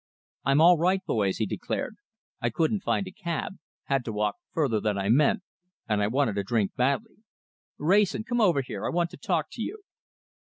"I'm 0.43 0.61
all 0.61 0.79
right, 0.79 1.05
boys," 1.05 1.37
he 1.37 1.45
declared. 1.45 1.97
"I 2.41 2.49
couldn't 2.49 2.79
find 2.81 3.05
a 3.05 3.11
cab 3.11 3.59
had 3.83 4.03
to 4.05 4.11
walk 4.11 4.37
further 4.51 4.79
than 4.79 4.97
I 4.97 5.09
meant, 5.09 5.43
and 5.87 6.01
I 6.01 6.07
wanted 6.07 6.39
a 6.39 6.43
drink 6.43 6.73
badly. 6.75 7.17
Wrayson, 7.77 8.23
come 8.23 8.41
over 8.41 8.63
here. 8.63 8.83
I 8.83 8.89
want 8.89 9.11
to 9.11 9.17
talk 9.17 9.51
to 9.51 9.61
you." 9.61 9.83